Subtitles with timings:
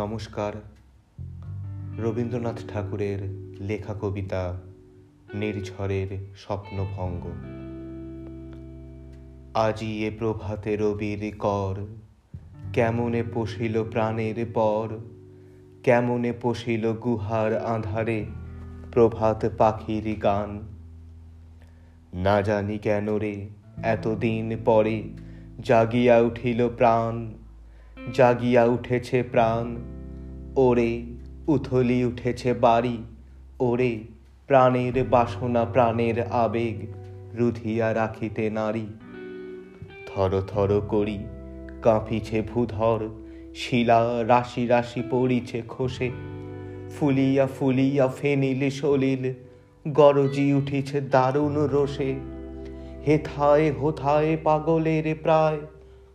[0.00, 0.52] নমস্কার।
[1.98, 3.18] রবীন্দ্রনাথ ঠাকুরের
[3.60, 4.56] লেখা কবিতা,
[5.34, 7.26] নির্ঝরের স্বপ্নভঙ্গ।
[9.54, 11.86] আজি এ প্রভাতে রবির কর,
[12.72, 14.88] কেমনে পশিল প্রাণের পর,
[15.84, 18.26] কেমনে পশিল গুহার আঁধারে
[18.92, 20.60] প্রভাত পাখির গান।
[22.14, 23.48] না জানি কেন রে,
[23.82, 25.02] এতদিন পরে
[25.60, 27.32] জাগিয়া উঠিল প্রাণ,
[28.14, 29.76] জাগিয়া উঠেছে প্রাণ
[30.56, 31.02] ওরে
[31.48, 32.96] উথলি উঠেছে বাড়ি,
[33.60, 33.98] ওরে
[34.46, 36.86] প্রাণের বাসনা, প্রাণের আবেগ
[37.34, 38.86] রুধিয়া রাখিতে নারী।
[40.06, 41.18] থর থর করি
[41.82, 43.08] কাঁপিছে ভূধর,
[43.54, 46.10] শিলা রাশি রাশি পড়িছে খসে।
[46.98, 49.32] ফুলিয়া ফুলিয়া ফেনিল সলিল,
[49.88, 52.14] গরজি উঠিছে দারুণ রোষে।
[53.06, 55.58] হেথায় হোথায় পাগলের প্রায়,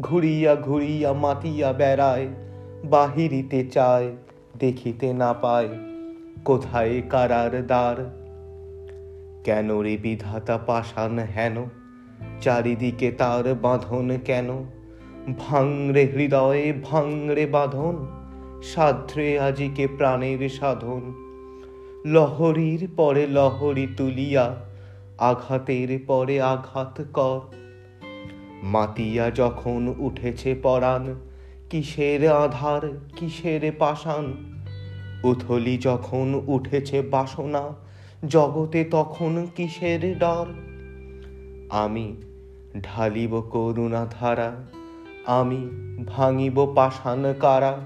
[0.00, 2.28] ঘুরিয়া ঘুরিয়া মাতিয়া বেড়ায়
[2.84, 4.16] বাহিরিতে চায়,
[4.58, 5.68] দেখিতে না পায়।
[6.44, 8.18] কোথায় কারার দ্বার?
[9.44, 11.64] কেন রে বিধাতা পাষাণ হেন?
[12.40, 14.46] চারিদিকে তার বাঁধন কেন?
[15.38, 18.06] ভাঙরে হৃদয়ে ভাঙরে বাঁধন?
[18.62, 21.00] সাধ্রে আজিকে প্রাণের সাধন?
[22.06, 24.56] লহরীর পরে লহরী তুলিয়া,
[25.18, 27.40] আঘাতের পরে আঘাত কর।
[28.62, 31.14] মাতিয়া যখন উঠেছে পরাণ
[31.70, 34.32] কিসের আধার, কিসের পাষাণ?
[35.24, 37.74] উথলি যখন উঠেছে বাসনা,
[38.28, 40.46] জগতে তখন কিসের ডর?
[41.70, 42.16] আমি
[42.82, 44.52] ঢালিব করুণা ধারা
[45.26, 45.68] আমি
[46.06, 47.80] ভাঙিব পাষাণ কারা?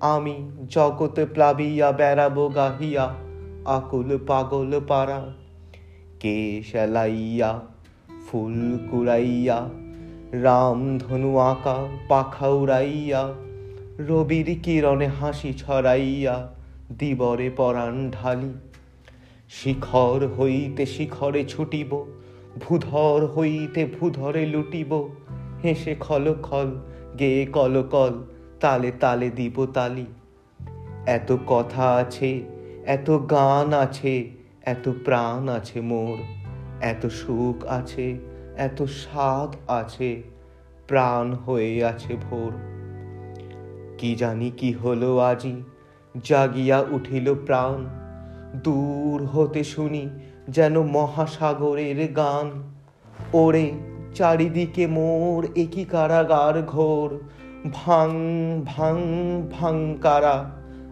[0.00, 3.14] আমি জগতে প্লাবিয়া, বেড়াবো গাহিয়া,
[3.64, 5.32] আকুল পাগল পারা।
[6.20, 7.60] কে সেলাইয়া,
[8.26, 9.70] ফুল কুড়াইয়া
[10.32, 13.34] রাম ধনু আঁকা, পাখা উড়াইয়া,
[13.98, 16.54] রবির কিরণে হাসি ছড়াইয়া,
[16.98, 18.52] দিবরে পরাণ ঢালি।
[19.50, 22.04] শিখর হইতে শিখরে ছুটিব,
[22.60, 25.08] ভূধর হইতে ভূধরে লুটিব,
[25.64, 26.70] হেসে খল খল
[27.18, 28.22] গেয়ে কল কল,
[28.60, 30.06] তালে তালে দিব তালি।
[31.06, 32.42] এত কথা আছে,
[32.86, 34.30] এত গান আছে,
[34.62, 36.22] এত প্রাণ আছে মোর,
[36.80, 40.22] এত সুখ আছে এত স্বাদ আছে,
[40.88, 42.52] প্রাণ হয়ে আছে ভোর।
[43.98, 45.62] কি জানি কি হলো আজি,
[46.24, 47.84] জাগিয়া উঠিল প্রাণ।
[48.56, 50.08] দূর হতে শুনি
[50.48, 52.62] যেন মহাসাগরের গান।
[53.32, 53.72] ওরে
[54.14, 57.18] চারিদিকে মোর একই কারাগার ঘোর।
[57.72, 58.10] ভাং
[58.66, 59.00] ভাং
[59.52, 60.50] ভাং কারা,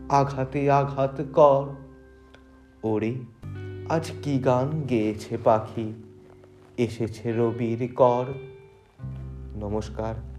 [0.09, 1.67] আঘাতে আঘাত কর।
[2.83, 3.15] ওরে,
[3.89, 6.04] আজ কি গান গেয়েছে পাখি?
[6.77, 8.25] এসেছে রবির কর।
[9.57, 10.34] নমস্কার।